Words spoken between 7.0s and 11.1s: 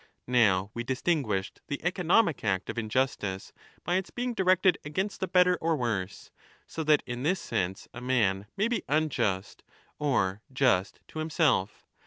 in this sense a man may be unjust or just